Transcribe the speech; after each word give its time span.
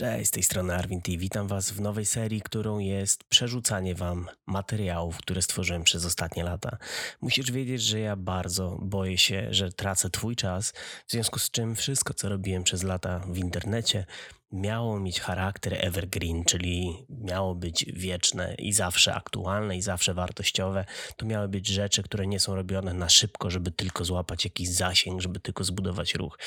Cześć, 0.00 0.28
z 0.28 0.30
tej 0.30 0.42
strony 0.42 0.74
Arvin 0.74 1.02
T. 1.02 1.16
Witam 1.16 1.48
Was 1.48 1.70
w 1.70 1.80
nowej 1.80 2.06
serii, 2.06 2.40
którą 2.40 2.78
jest 2.78 3.24
przerzucanie 3.24 3.94
Wam 3.94 4.28
materiałów, 4.46 5.16
które 5.16 5.42
stworzyłem 5.42 5.84
przez 5.84 6.04
ostatnie 6.04 6.44
lata. 6.44 6.78
Musisz 7.20 7.52
wiedzieć, 7.52 7.82
że 7.82 8.00
ja 8.00 8.16
bardzo 8.16 8.78
boję 8.82 9.18
się, 9.18 9.46
że 9.50 9.72
tracę 9.72 10.10
Twój 10.10 10.36
czas, 10.36 10.72
w 11.06 11.10
związku 11.12 11.38
z 11.38 11.50
czym 11.50 11.76
wszystko, 11.76 12.14
co 12.14 12.28
robiłem 12.28 12.62
przez 12.62 12.82
lata 12.82 13.18
w 13.18 13.38
internecie, 13.38 14.06
miało 14.52 15.00
mieć 15.00 15.20
charakter 15.20 15.74
evergreen, 15.86 16.44
czyli 16.44 17.06
miało 17.08 17.54
być 17.54 17.84
wieczne 17.92 18.54
i 18.54 18.72
zawsze 18.72 19.14
aktualne 19.14 19.76
i 19.76 19.82
zawsze 19.82 20.14
wartościowe. 20.14 20.84
To 21.16 21.26
miały 21.26 21.48
być 21.48 21.66
rzeczy, 21.66 22.02
które 22.02 22.26
nie 22.26 22.40
są 22.40 22.54
robione 22.54 22.94
na 22.94 23.08
szybko, 23.08 23.50
żeby 23.50 23.70
tylko 23.70 24.04
złapać 24.04 24.44
jakiś 24.44 24.68
zasięg, 24.68 25.20
żeby 25.20 25.40
tylko 25.40 25.64
zbudować 25.64 26.14
ruch. 26.14 26.38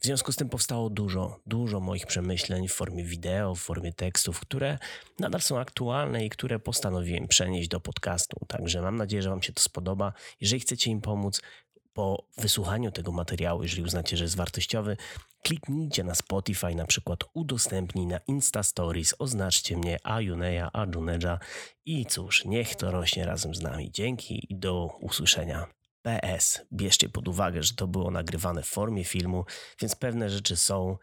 W 0.00 0.04
związku 0.04 0.32
z 0.32 0.36
tym 0.36 0.48
powstało 0.48 0.90
dużo, 0.90 1.40
dużo 1.46 1.80
moich 1.80 2.06
przemyśleń 2.06 2.68
w 2.68 2.72
formie 2.72 3.04
wideo, 3.04 3.54
w 3.54 3.60
formie 3.60 3.92
tekstów, 3.92 4.40
które 4.40 4.78
nadal 5.18 5.40
są 5.40 5.58
aktualne 5.58 6.24
i 6.24 6.30
które 6.30 6.58
postanowiłem 6.58 7.28
przenieść 7.28 7.68
do 7.68 7.80
podcastu. 7.80 8.46
Także 8.48 8.82
mam 8.82 8.96
nadzieję, 8.96 9.22
że 9.22 9.30
Wam 9.30 9.42
się 9.42 9.52
to 9.52 9.62
spodoba. 9.62 10.12
Jeżeli 10.40 10.60
chcecie 10.60 10.90
im 10.90 11.00
pomóc, 11.00 11.42
po 11.92 12.24
wysłuchaniu 12.38 12.92
tego 12.92 13.12
materiału, 13.12 13.62
jeżeli 13.62 13.82
uznacie, 13.82 14.16
że 14.16 14.24
jest 14.24 14.36
wartościowy, 14.36 14.96
kliknijcie 15.42 16.04
na 16.04 16.14
Spotify, 16.14 16.74
na 16.74 16.86
przykład 16.86 17.24
udostępnij 17.34 18.06
na 18.06 18.20
Insta 18.26 18.62
Stories, 18.62 19.14
oznaczcie 19.18 19.76
mnie 19.76 19.98
Ajuneja, 20.06 20.70
Ajuneja 20.72 21.38
i 21.84 22.06
cóż, 22.06 22.44
niech 22.44 22.76
to 22.76 22.90
rośnie 22.90 23.26
razem 23.26 23.54
z 23.54 23.60
nami. 23.60 23.90
Dzięki 23.90 24.52
i 24.52 24.56
do 24.56 24.86
usłyszenia. 25.00 25.81
PS, 26.02 26.66
bierzcie 26.72 27.08
pod 27.08 27.28
uwagę, 27.28 27.62
że 27.62 27.74
to 27.74 27.86
było 27.86 28.10
nagrywane 28.10 28.62
w 28.62 28.66
formie 28.66 29.04
filmu, 29.04 29.44
więc 29.80 29.96
pewne 29.96 30.30
rzeczy 30.30 30.56
są 30.56 30.96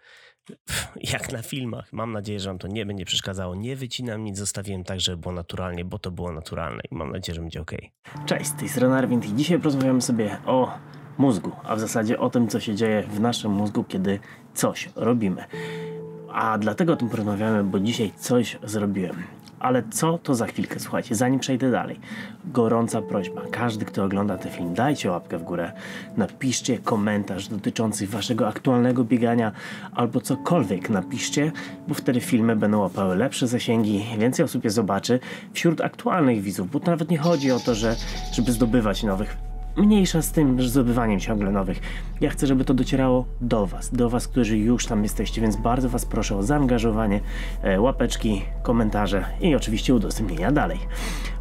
jak 0.96 1.32
na 1.32 1.42
filmach. 1.42 1.94
Mam 1.94 2.12
nadzieję, 2.12 2.40
że 2.40 2.50
Wam 2.50 2.60
to 2.60 2.68
nie 2.68 2.86
będzie 2.86 3.06
przeszkadzało. 3.06 3.56
Nie 3.56 3.76
wycinam 3.76 4.24
nic, 4.24 4.38
zostawiłem 4.38 4.84
tak, 4.84 5.00
żeby 5.00 5.18
było 5.18 5.34
naturalnie, 5.34 5.86
bo 5.86 6.00
to 6.00 6.12
było 6.12 6.32
naturalne 6.32 6.82
i 6.92 6.96
mam 6.96 7.12
nadzieję, 7.12 7.36
że 7.36 7.42
będzie 7.42 7.62
ok. 7.62 7.72
Cześć, 8.26 8.46
z 8.46 8.56
tej 8.56 8.70
strony 8.70 8.96
Arwind 8.96 9.26
i 9.26 9.34
dzisiaj 9.34 9.58
porozmawiamy 9.58 10.02
sobie 10.02 10.38
o 10.46 10.78
mózgu, 11.18 11.52
a 11.64 11.76
w 11.76 11.80
zasadzie 11.80 12.20
o 12.20 12.30
tym, 12.30 12.48
co 12.48 12.60
się 12.60 12.76
dzieje 12.76 13.04
w 13.04 13.20
naszym 13.20 13.52
mózgu, 13.52 13.84
kiedy 13.84 14.20
coś 14.54 14.90
robimy. 14.96 15.44
A 16.32 16.58
dlatego 16.58 16.94
o 16.94 16.96
tym 16.96 17.10
porozmawiamy, 17.10 17.64
bo 17.64 17.80
dzisiaj 17.80 18.12
coś 18.18 18.58
zrobiłem. 18.64 19.24
Ale 19.60 19.84
co 19.92 20.18
to 20.18 20.36
za 20.36 20.46
chwilkę? 20.46 20.80
Słuchajcie, 20.80 21.16
zanim 21.16 21.40
przejdę 21.40 21.72
dalej, 21.72 22.00
gorąca 22.46 23.02
prośba. 23.02 23.42
Każdy, 23.52 23.86
kto 23.86 24.04
ogląda 24.04 24.38
ten 24.38 24.52
film, 24.52 24.74
dajcie 24.74 25.12
łapkę 25.12 25.38
w 25.38 25.44
górę, 25.44 25.72
napiszcie 26.18 26.78
komentarz 26.78 27.48
dotyczący 27.48 28.08
waszego 28.08 28.48
aktualnego 28.48 29.04
biegania 29.04 29.52
albo 29.96 30.22
cokolwiek 30.22 30.90
napiszcie, 30.90 31.52
bo 31.88 31.94
wtedy 31.94 32.22
filmy 32.22 32.56
będą 32.56 32.80
łapały 32.80 33.16
lepsze 33.16 33.48
zasięgi, 33.48 34.06
więcej 34.18 34.46
osób 34.46 34.64
je 34.64 34.70
zobaczy 34.70 35.20
wśród 35.54 35.82
aktualnych 35.82 36.42
widzów, 36.42 36.72
bo 36.72 36.80
to 36.80 36.92
nawet 36.92 37.10
nie 37.10 37.18
chodzi 37.18 37.52
o 37.52 37.60
to, 37.60 37.76
że, 37.76 37.96
żeby 38.34 38.52
zdobywać 38.52 39.04
nowych 39.04 39.49
mniejsza 39.80 40.22
z 40.22 40.32
tym 40.32 40.62
zdobywaniem 40.62 41.20
ciągle 41.20 41.52
nowych. 41.52 41.80
Ja 42.22 42.30
chcę, 42.30 42.48
żeby 42.48 42.66
to 42.66 42.74
docierało 42.74 43.26
do 43.42 43.66
Was, 43.66 43.94
do 43.94 44.10
Was, 44.10 44.28
którzy 44.28 44.58
już 44.58 44.86
tam 44.86 45.04
jesteście, 45.04 45.42
więc 45.42 45.56
bardzo 45.56 45.90
Was 45.90 46.06
proszę 46.06 46.36
o 46.36 46.44
zaangażowanie, 46.44 47.20
e, 47.64 47.82
łapeczki, 47.82 48.42
komentarze 48.64 49.26
i 49.42 49.56
oczywiście 49.56 49.96
udostępnienia 49.96 50.52
dalej. 50.52 50.80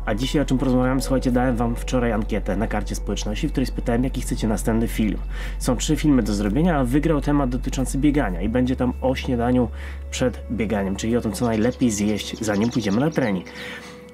A 0.07 0.15
dzisiaj 0.15 0.43
o 0.43 0.45
czym 0.45 0.59
porozmawiam? 0.59 1.01
Słuchajcie, 1.01 1.33
dałem 1.33 1.57
Wam 1.57 1.77
wczoraj 1.77 2.13
ankietę 2.13 2.57
na 2.57 2.67
karcie 2.67 2.95
społeczności, 2.95 3.49
w 3.49 3.51
której 3.51 3.67
spytałem, 3.67 4.05
jaki 4.05 4.21
chcecie 4.21 4.49
następny 4.49 4.89
film. 4.89 5.19
Są 5.59 5.77
trzy 5.77 5.97
filmy 5.97 6.23
do 6.23 6.35
zrobienia, 6.35 6.79
a 6.79 6.85
wygrał 6.85 7.21
temat 7.21 7.51
dotyczący 7.51 7.99
biegania 7.99 8.43
i 8.43 8.49
będzie 8.49 8.77
tam 8.77 8.93
o 9.01 9.15
śniadaniu 9.15 9.69
przed 10.11 10.43
bieganiem, 10.51 10.97
czyli 10.97 11.17
o 11.17 11.21
tym, 11.21 11.33
co 11.33 11.45
najlepiej 11.45 11.91
zjeść, 11.91 12.41
zanim 12.41 12.71
pójdziemy 12.71 13.01
na 13.01 13.11
trening. 13.11 13.47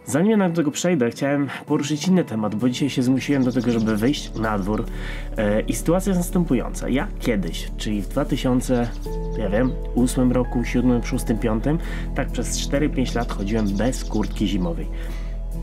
Zanim 0.06 0.40
ja 0.40 0.48
do 0.48 0.56
tego 0.56 0.70
przejdę, 0.70 1.10
chciałem 1.10 1.48
poruszyć 1.66 2.08
inny 2.08 2.24
temat, 2.24 2.54
bo 2.54 2.68
dzisiaj 2.68 2.90
się 2.90 3.02
zmusiłem 3.02 3.44
do 3.44 3.52
tego, 3.52 3.70
żeby 3.70 3.96
wyjść 3.96 4.34
na 4.34 4.58
dwór. 4.58 4.84
E, 5.36 5.60
I 5.60 5.74
sytuacja 5.74 6.10
jest 6.10 6.20
następująca. 6.20 6.88
Ja 6.88 7.08
kiedyś, 7.20 7.70
czyli 7.76 8.02
w 8.02 8.08
2000, 8.08 8.88
ja 9.38 9.48
wiem, 9.48 9.72
8 9.96 10.32
roku, 10.32 10.64
7, 10.64 11.04
6, 11.04 11.24
5, 11.40 11.64
tak 12.14 12.28
przez 12.28 12.68
4-5 12.68 13.16
lat 13.16 13.32
chodziłem 13.32 13.76
bez 13.76 14.04
kurtki 14.04 14.48
zimowej. 14.48 14.88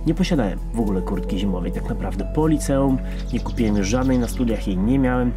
Nie 0.05 0.13
posiadałem 0.13 0.59
w 0.73 0.79
ogóle 0.79 1.01
kurtki 1.01 1.39
zimowej, 1.39 1.71
tak 1.71 1.89
naprawdę 1.89 2.31
po 2.35 2.47
liceum, 2.47 2.97
nie 3.33 3.39
kupiłem 3.39 3.77
już 3.77 3.87
żadnej 3.87 4.19
na 4.19 4.27
studiach, 4.27 4.67
jej 4.67 4.77
nie 4.77 4.99
miałem 4.99 5.31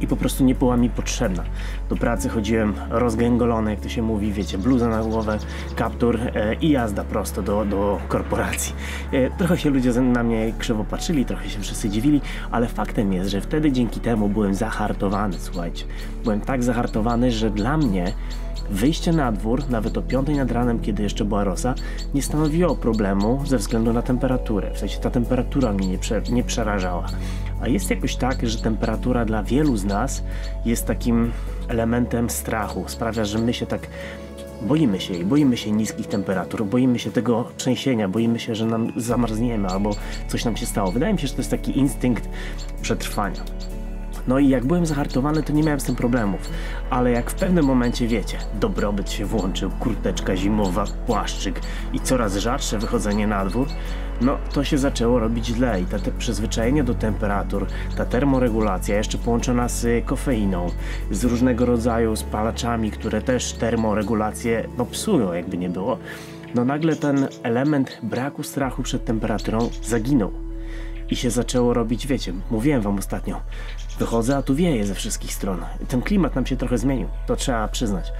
i 0.00 0.06
po 0.06 0.16
prostu 0.16 0.44
nie 0.44 0.54
była 0.54 0.76
mi 0.76 0.90
potrzebna. 0.90 1.44
Do 1.88 1.96
pracy 1.96 2.28
chodziłem 2.28 2.74
rozgęgolony, 2.90 3.70
jak 3.70 3.80
to 3.80 3.88
się 3.88 4.02
mówi, 4.02 4.32
wiecie, 4.32 4.58
bluza 4.58 4.88
na 4.88 5.02
głowę, 5.02 5.38
kaptur 5.76 6.18
e, 6.34 6.54
i 6.54 6.70
jazda 6.70 7.04
prosto 7.04 7.42
do, 7.42 7.64
do 7.64 7.98
korporacji. 8.08 8.74
E, 9.12 9.30
trochę 9.30 9.58
się 9.58 9.70
ludzie 9.70 9.92
na 10.00 10.22
mnie 10.22 10.52
krzywo 10.58 10.84
patrzyli, 10.84 11.24
trochę 11.24 11.50
się 11.50 11.60
wszyscy 11.60 11.88
dziwili, 11.88 12.20
ale 12.50 12.66
faktem 12.66 13.12
jest, 13.12 13.30
że 13.30 13.40
wtedy 13.40 13.72
dzięki 13.72 14.00
temu 14.00 14.28
byłem 14.28 14.54
zahartowany, 14.54 15.36
słuchajcie. 15.38 15.84
Byłem 16.24 16.40
tak 16.40 16.62
zahartowany, 16.62 17.32
że 17.32 17.50
dla 17.50 17.76
mnie 17.76 18.12
Wyjście 18.70 19.12
na 19.12 19.32
dwór, 19.32 19.70
nawet 19.70 19.98
o 19.98 20.02
5 20.02 20.28
nad 20.28 20.50
ranem, 20.50 20.80
kiedy 20.80 21.02
jeszcze 21.02 21.24
była 21.24 21.44
rosa, 21.44 21.74
nie 22.14 22.22
stanowiło 22.22 22.76
problemu 22.76 23.42
ze 23.46 23.58
względu 23.58 23.92
na 23.92 24.02
temperaturę. 24.02 24.70
W 24.74 24.78
sensie 24.78 24.98
ta 24.98 25.10
temperatura 25.10 25.72
mnie 25.72 25.86
nie, 25.86 25.98
prze, 25.98 26.22
nie 26.30 26.44
przerażała. 26.44 27.06
A 27.60 27.68
jest 27.68 27.90
jakoś 27.90 28.16
tak, 28.16 28.48
że 28.48 28.58
temperatura 28.58 29.24
dla 29.24 29.42
wielu 29.42 29.76
z 29.76 29.84
nas 29.84 30.22
jest 30.64 30.86
takim 30.86 31.32
elementem 31.68 32.30
strachu. 32.30 32.84
Sprawia, 32.86 33.24
że 33.24 33.38
my 33.38 33.54
się 33.54 33.66
tak 33.66 33.88
boimy 34.62 35.00
się 35.00 35.14
jej, 35.14 35.24
boimy 35.24 35.56
się 35.56 35.72
niskich 35.72 36.06
temperatur, 36.06 36.66
boimy 36.66 36.98
się 36.98 37.10
tego 37.10 37.48
trzęsienia, 37.56 38.08
boimy 38.08 38.38
się, 38.38 38.54
że 38.54 38.66
nam 38.66 38.92
zamarzniemy 38.96 39.68
albo 39.68 39.90
coś 40.28 40.44
nam 40.44 40.56
się 40.56 40.66
stało. 40.66 40.92
Wydaje 40.92 41.12
mi 41.12 41.18
się, 41.18 41.26
że 41.26 41.34
to 41.34 41.40
jest 41.40 41.50
taki 41.50 41.78
instynkt 41.78 42.28
przetrwania. 42.82 43.44
No 44.28 44.38
i 44.38 44.48
jak 44.48 44.66
byłem 44.66 44.86
zahartowany, 44.86 45.42
to 45.42 45.52
nie 45.52 45.62
miałem 45.62 45.80
z 45.80 45.84
tym 45.84 45.96
problemów. 45.96 46.40
Ale 46.90 47.10
jak 47.10 47.30
w 47.30 47.34
pewnym 47.34 47.64
momencie, 47.64 48.08
wiecie, 48.08 48.38
dobrobyt 48.60 49.10
się 49.10 49.26
włączył, 49.26 49.70
kurteczka 49.70 50.36
zimowa, 50.36 50.84
płaszczyk 51.06 51.60
i 51.92 52.00
coraz 52.00 52.36
rzadsze 52.36 52.78
wychodzenie 52.78 53.26
na 53.26 53.44
dwór, 53.44 53.66
no 54.20 54.38
to 54.52 54.64
się 54.64 54.78
zaczęło 54.78 55.18
robić 55.18 55.46
źle 55.46 55.80
i 55.80 55.84
ta 55.84 55.98
te 55.98 56.10
przyzwyczajenie 56.10 56.84
do 56.84 56.94
temperatur, 56.94 57.66
ta 57.96 58.04
termoregulacja 58.04 58.96
jeszcze 58.96 59.18
połączona 59.18 59.68
z 59.68 60.04
kofeiną, 60.04 60.66
z 61.10 61.24
różnego 61.24 61.66
rodzaju 61.66 62.16
spalaczami, 62.16 62.90
które 62.90 63.22
też 63.22 63.52
termoregulację 63.52 64.68
no 64.78 64.86
psują 64.86 65.32
jakby 65.32 65.58
nie 65.58 65.68
było, 65.68 65.98
no 66.54 66.64
nagle 66.64 66.96
ten 66.96 67.28
element 67.42 67.98
braku 68.02 68.42
strachu 68.42 68.82
przed 68.82 69.04
temperaturą 69.04 69.70
zaginął. 69.82 70.47
I 71.10 71.16
się 71.16 71.30
zaczęło 71.30 71.74
robić, 71.74 72.06
wiecie, 72.06 72.32
mówiłem 72.50 72.82
wam 72.82 72.98
ostatnio, 72.98 73.40
wychodzę, 73.98 74.36
a 74.36 74.42
tu 74.42 74.54
wieje 74.54 74.86
ze 74.86 74.94
wszystkich 74.94 75.34
stron. 75.34 75.64
Ten 75.88 76.02
klimat 76.02 76.34
nam 76.34 76.46
się 76.46 76.56
trochę 76.56 76.78
zmienił, 76.78 77.08
to 77.26 77.36
trzeba 77.36 77.68
przyznać. 77.68 78.12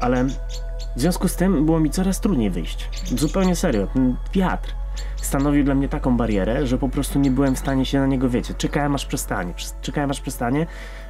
Ale 0.00 0.24
w 0.24 1.00
związku 1.00 1.28
z 1.28 1.36
tym 1.36 1.66
było 1.66 1.80
mi 1.80 1.90
coraz 1.90 2.20
trudniej 2.20 2.50
wyjść. 2.50 2.88
Zupełnie 3.16 3.56
serio, 3.56 3.86
ten 3.86 4.16
wiatr 4.34 4.74
stanowił 5.16 5.64
dla 5.64 5.74
mnie 5.74 5.88
taką 5.88 6.16
barierę, 6.16 6.66
że 6.66 6.78
po 6.78 6.88
prostu 6.88 7.18
nie 7.18 7.30
byłem 7.30 7.54
w 7.54 7.58
stanie 7.58 7.86
się 7.86 8.00
na 8.00 8.06
niego, 8.06 8.28
wiecie, 8.28 8.54
czekałem 8.54 8.94
aż 8.94 9.06
przestanie, 9.06 9.54
czekałem 9.82 10.10
aż 10.10 10.20
przestanie, 10.20 10.66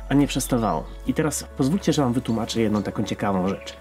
a 0.08 0.14
nie 0.14 0.26
przestawało. 0.26 0.84
I 1.06 1.14
teraz 1.14 1.44
pozwólcie, 1.56 1.92
że 1.92 2.02
wam 2.02 2.12
wytłumaczę 2.12 2.60
jedną 2.60 2.82
taką 2.82 3.04
ciekawą 3.04 3.48
rzecz 3.48 3.76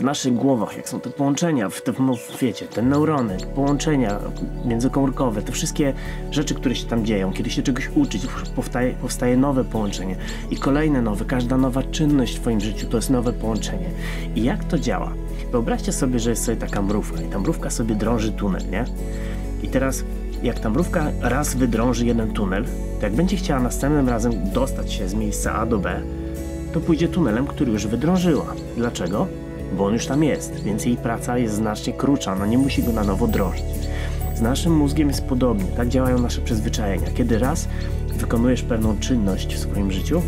w 0.00 0.04
naszych 0.04 0.34
głowach, 0.34 0.76
jak 0.76 0.88
są 0.88 1.00
te 1.00 1.10
połączenia, 1.10 1.68
w 1.68 1.82
te, 1.82 1.92
no, 1.98 2.14
wiecie, 2.40 2.66
te 2.66 2.82
neurony, 2.82 3.36
połączenia 3.54 4.18
międzykomórkowe, 4.64 5.42
te 5.42 5.52
wszystkie 5.52 5.92
rzeczy, 6.30 6.54
które 6.54 6.74
się 6.74 6.86
tam 6.86 7.04
dzieją, 7.04 7.32
kiedy 7.32 7.50
się 7.50 7.62
czegoś 7.62 7.90
uczyć, 7.94 8.26
powstaje, 8.56 8.92
powstaje 8.92 9.36
nowe 9.36 9.64
połączenie 9.64 10.16
i 10.50 10.56
kolejne 10.56 11.02
nowe, 11.02 11.24
każda 11.24 11.56
nowa 11.56 11.82
czynność 11.82 12.36
w 12.36 12.40
Twoim 12.40 12.60
życiu 12.60 12.86
to 12.86 12.96
jest 12.96 13.10
nowe 13.10 13.32
połączenie. 13.32 13.90
I 14.34 14.44
jak 14.44 14.64
to 14.64 14.78
działa? 14.78 15.12
Wyobraźcie 15.52 15.92
sobie, 15.92 16.18
że 16.18 16.30
jest 16.30 16.44
sobie 16.44 16.56
taka 16.56 16.82
mrówka 16.82 17.22
i 17.22 17.28
ta 17.28 17.38
mrówka 17.38 17.70
sobie 17.70 17.94
drąży 17.94 18.32
tunel, 18.32 18.62
nie? 18.70 18.84
I 19.62 19.68
teraz 19.68 20.04
jak 20.42 20.60
ta 20.60 20.70
mrówka 20.70 21.12
raz 21.20 21.54
wydrąży 21.54 22.06
jeden 22.06 22.32
tunel, 22.32 22.64
to 23.00 23.06
jak 23.06 23.14
będzie 23.14 23.36
chciała 23.36 23.60
następnym 23.60 24.08
razem 24.08 24.32
dostać 24.52 24.92
się 24.92 25.08
z 25.08 25.14
miejsca 25.14 25.54
A 25.54 25.66
do 25.66 25.78
B, 25.78 26.02
to 26.72 26.80
pójdzie 26.80 27.08
tunelem, 27.08 27.46
który 27.46 27.72
już 27.72 27.86
wydrążyła. 27.86 28.54
Dlaczego? 28.76 29.26
Bo 29.72 29.86
on 29.86 29.92
już 29.94 30.06
tam 30.06 30.22
jest, 30.22 30.62
więc 30.62 30.84
jej 30.84 30.96
praca 30.96 31.38
jest 31.38 31.54
znacznie 31.54 31.92
krótsza, 31.92 32.34
no 32.34 32.46
nie 32.46 32.58
musi 32.58 32.82
go 32.82 32.92
na 32.92 33.04
nowo 33.04 33.26
drążyć. 33.26 33.64
Z 34.34 34.40
naszym 34.40 34.76
mózgiem 34.76 35.08
jest 35.08 35.24
podobnie, 35.24 35.64
tak 35.76 35.88
działają 35.88 36.18
nasze 36.18 36.40
przyzwyczajenia. 36.40 37.06
Kiedy 37.14 37.38
raz 37.38 37.68
wykonujesz 38.16 38.62
pewną 38.62 38.98
czynność 38.98 39.54
w 39.54 39.58
swoim 39.58 39.92
życiu, 39.92 40.22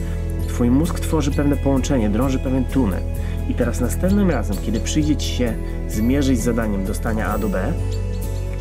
twój 0.49 0.71
mózg 0.71 1.01
tworzy 1.01 1.31
pewne 1.31 1.57
połączenie, 1.57 2.11
drąży 2.11 2.39
pewien 2.39 2.65
tunel. 2.65 3.03
I 3.49 3.55
teraz 3.55 3.81
następnym 3.81 4.31
razem, 4.31 4.57
kiedy 4.63 4.81
przyjdzie 4.81 5.17
ci 5.17 5.37
się 5.37 5.55
zmierzyć 5.89 6.41
z 6.41 6.45
zadaniem 6.45 6.85
dostania 6.85 7.29
A 7.29 7.39
do 7.39 7.49
B, 7.49 7.73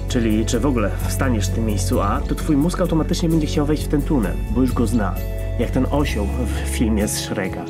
czyli 0.08 0.46
czy 0.46 0.60
w 0.60 0.66
ogóle 0.66 0.92
wstaniesz 1.08 1.48
w 1.48 1.54
tym 1.54 1.66
miejscu 1.66 2.02
A, 2.02 2.22
to 2.22 2.36
twój 2.36 2.58
mózg 2.58 2.82
automatycznie 2.82 3.30
będzie 3.30 3.48
chciał 3.48 3.66
wejść 3.66 3.84
w 3.84 3.88
ten 3.88 4.02
tunel, 4.02 4.34
bo 4.52 4.62
już 4.62 4.74
go 4.74 4.88
zna. 4.88 5.16
Jak 5.60 5.72
ten 5.72 5.86
osioł 5.92 6.28
w 6.46 6.70
filmie 6.70 7.08
z 7.08 7.18
Shreka 7.18 7.66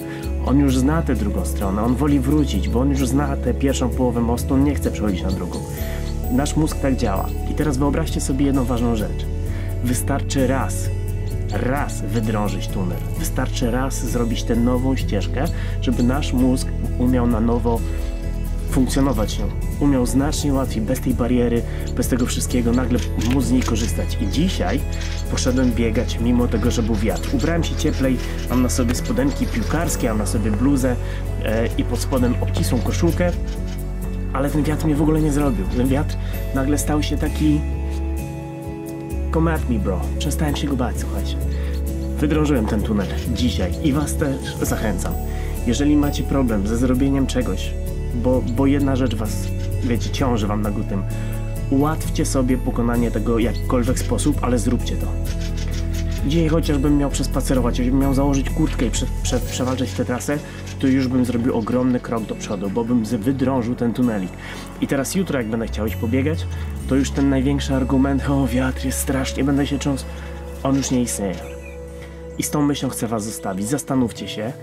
On 0.46 0.60
już 0.60 0.78
zna 0.78 1.02
tę 1.02 1.16
drugą 1.16 1.46
stronę, 1.46 1.84
on 1.84 1.96
woli 1.96 2.20
wrócić, 2.20 2.70
bo 2.70 2.80
on 2.80 2.90
już 2.90 3.08
zna 3.08 3.38
tę 3.38 3.54
pierwszą 3.54 3.90
połowę 3.90 4.22
mostu, 4.22 4.54
on 4.54 4.64
nie 4.64 4.76
chce 4.76 4.92
przechodzić 4.92 5.22
na 5.22 5.32
drugą. 5.32 5.60
Nasz 6.32 6.56
mózg 6.56 6.78
tak 6.80 6.96
działa. 6.96 7.26
I 7.52 7.54
teraz 7.54 7.78
wyobraźcie 7.78 8.22
sobie 8.22 8.46
jedną 8.46 8.64
ważną 8.64 8.96
rzecz. 8.96 9.26
Wystarczy 9.84 10.48
raz, 10.48 10.90
raz 11.54 12.02
wydrążyć 12.02 12.68
tunel. 12.68 12.98
Wystarczy 13.20 13.72
raz 13.72 14.06
zrobić 14.06 14.44
tę 14.44 14.56
nową 14.56 14.96
ścieżkę, 14.96 15.46
żeby 15.82 16.04
nasz 16.04 16.34
mózg 16.34 16.68
umiał 17.00 17.28
na 17.28 17.40
nowo 17.40 17.80
funkcjonować 18.72 19.40
nią. 19.40 19.46
Umiał 19.80 20.06
znacznie 20.06 20.54
łatwiej, 20.54 20.82
bez 20.82 21.00
tej 21.00 21.14
bariery, 21.14 21.62
bez 21.96 22.08
tego 22.08 22.26
wszystkiego, 22.26 22.72
nagle 22.72 23.00
móc 23.34 23.46
z 23.46 23.52
niej 23.52 23.62
korzystać. 23.62 24.18
I 24.22 24.28
dzisiaj 24.28 24.80
poszedłem 25.32 25.72
biegać, 25.72 26.20
mimo 26.20 26.48
tego, 26.48 26.72
że 26.72 26.84
był 26.84 26.96
wiatr. 26.96 27.36
Ubrałem 27.36 27.64
się 27.64 27.76
cieplej, 27.76 28.18
mam 28.50 28.62
na 28.62 28.70
sobie 28.70 28.96
spodenki 28.96 29.46
piłkarskie, 29.46 30.10
mam 30.10 30.18
na 30.18 30.26
sobie 30.26 30.52
bluzę 30.52 30.96
e, 31.46 31.68
i 31.78 31.84
pod 31.84 32.00
spodem 32.00 32.36
obcisłą 32.42 32.80
koszulkę, 32.80 33.32
ale 34.34 34.50
ten 34.50 34.64
wiatr 34.64 34.86
mnie 34.86 34.96
w 34.96 35.02
ogóle 35.02 35.22
nie 35.22 35.32
zrobił. 35.32 35.66
Ten 35.78 35.88
wiatr 35.88 36.16
nagle 36.56 36.78
stał 36.78 37.04
się 37.04 37.18
taki... 37.18 37.62
Come 39.34 39.54
at 39.54 39.70
me, 39.70 39.80
bro. 39.80 40.02
Przestałem 40.20 40.56
się 40.56 40.68
go 40.68 40.76
bać, 40.76 40.96
słuchajcie. 41.00 41.36
Wydrążyłem 42.18 42.66
ten 42.66 42.82
tunel 42.82 43.08
dzisiaj 43.34 43.72
i 43.84 43.94
was 43.94 44.16
też 44.16 44.56
zachęcam. 44.62 45.14
Jeżeli 45.68 45.98
macie 45.98 46.24
problem 46.24 46.68
ze 46.68 46.78
zrobieniem 46.78 47.28
czegoś, 47.28 47.74
bo, 48.16 48.42
bo 48.56 48.68
jedna 48.68 48.96
rzecz 48.96 49.16
was, 49.16 49.48
wiecie, 49.84 50.10
ciąży 50.10 50.48
wam 50.48 50.62
na 50.62 50.72
tym, 50.72 51.04
ułatwcie 51.70 52.26
sobie 52.26 52.58
pokonanie 52.58 53.12
tego 53.12 53.36
w 53.36 53.42
jakikolwiek 53.42 54.00
sposób, 54.00 54.38
ale 54.42 54.60
zróbcie 54.60 54.96
to. 54.96 55.08
Dzisiaj 56.28 56.50
chociażbym 56.50 56.98
miał 56.98 57.10
przespacerować, 57.10 57.80
jakbym 57.80 58.00
miał 58.00 58.14
założyć 58.14 58.50
kurtkę 58.50 58.86
i 58.86 58.92
prze, 58.92 59.06
prze, 59.24 59.40
przewalczyć 59.40 59.92
tę 59.92 60.06
trasę, 60.06 60.40
to 60.80 60.88
już 60.88 61.08
bym 61.08 61.26
zrobił 61.26 61.58
ogromny 61.58 62.00
krok 62.00 62.24
do 62.24 62.36
przodu, 62.36 62.70
bo 62.70 62.86
bym 62.86 63.06
wydrążył 63.06 63.76
ten 63.76 63.94
tunelik. 63.94 64.32
I 64.82 64.88
teraz 64.88 65.16
jutro, 65.16 65.40
jak 65.40 65.50
będę 65.50 65.68
chciał 65.68 65.86
iść 65.88 65.96
pobiegać, 65.96 66.48
to 66.88 66.96
już 66.96 67.12
ten 67.12 67.30
największy 67.30 67.76
argument, 67.76 68.30
o 68.30 68.48
wiatr 68.48 68.86
jest 68.86 69.00
strasznie, 69.00 69.44
będę 69.44 69.68
się 69.68 69.80
cząs, 69.80 70.06
on 70.64 70.76
już 70.76 70.92
nie 70.92 71.02
istnieje. 71.02 71.36
I 72.38 72.44
z 72.44 72.50
tą 72.50 72.62
myślą 72.62 72.90
chcę 72.90 73.08
was 73.08 73.24
zostawić. 73.24 73.68
Zastanówcie 73.68 74.28
się, 74.28 74.54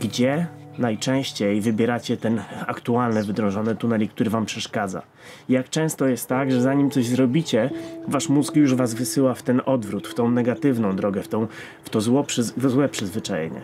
gdzie 0.00 0.46
najczęściej 0.78 1.60
wybieracie 1.60 2.16
ten 2.16 2.42
aktualny, 2.66 3.24
wydrążony 3.24 3.76
tunelik, 3.76 4.12
który 4.12 4.30
wam 4.30 4.46
przeszkadza. 4.46 5.02
Jak 5.48 5.70
często 5.70 6.06
jest 6.06 6.28
tak, 6.28 6.52
że 6.52 6.62
zanim 6.62 6.90
coś 6.90 7.06
zrobicie, 7.06 7.70
wasz 8.08 8.28
mózg 8.28 8.56
już 8.56 8.74
was 8.74 8.94
wysyła 8.94 9.34
w 9.34 9.42
ten 9.42 9.60
odwrót, 9.66 10.08
w 10.08 10.14
tą 10.14 10.30
negatywną 10.30 10.96
drogę, 10.96 11.22
w, 11.22 11.28
tą, 11.28 11.46
w 11.84 11.90
to 11.90 12.00
zło, 12.00 12.24
w 12.56 12.70
złe 12.70 12.88
przyzwyczajenie. 12.88 13.60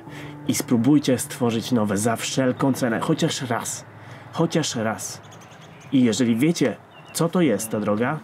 I 0.48 0.54
spróbujcie 0.54 1.18
stworzyć 1.18 1.72
nowe 1.72 1.98
za 1.98 2.16
wszelką 2.16 2.72
cenę, 2.72 3.00
chociaż 3.00 3.42
raz. 3.42 3.84
Chociaż 4.32 4.76
raz. 4.76 5.20
I 5.92 6.04
jeżeli 6.04 6.36
wiecie, 6.36 6.76
co 7.12 7.28
to 7.28 7.40
jest 7.40 7.70
ta 7.70 7.80
droga, 7.80 8.20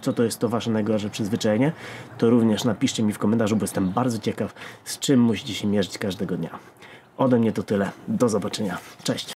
co 0.00 0.12
to 0.12 0.22
jest 0.22 0.38
to 0.38 0.48
wasze 0.48 0.70
najgorsze 0.70 1.10
przyzwyczajenie, 1.10 1.72
to 2.18 2.30
również 2.30 2.64
napiszcie 2.64 3.02
mi 3.02 3.12
w 3.12 3.18
komentarzu, 3.18 3.56
bo 3.56 3.64
jestem 3.64 3.90
bardzo 3.90 4.18
ciekaw, 4.18 4.54
z 4.84 4.98
czym 4.98 5.20
musicie 5.20 5.54
się 5.54 5.68
mierzyć 5.68 5.98
każdego 5.98 6.36
dnia. 6.36 6.58
Ode 7.20 7.38
mnie 7.38 7.52
to 7.52 7.62
tyle. 7.62 7.90
Do 8.08 8.28
zobaczenia. 8.28 8.78
Cześć. 9.02 9.26